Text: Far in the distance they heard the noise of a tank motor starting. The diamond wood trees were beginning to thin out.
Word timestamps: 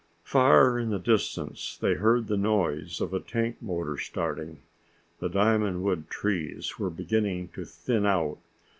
Far 0.23 0.79
in 0.79 0.89
the 0.89 0.97
distance 0.97 1.77
they 1.77 1.93
heard 1.93 2.25
the 2.25 2.35
noise 2.35 3.01
of 3.01 3.13
a 3.13 3.19
tank 3.19 3.61
motor 3.61 3.99
starting. 3.99 4.57
The 5.19 5.29
diamond 5.29 5.83
wood 5.83 6.09
trees 6.09 6.79
were 6.79 6.89
beginning 6.89 7.49
to 7.49 7.65
thin 7.65 8.07
out. 8.07 8.39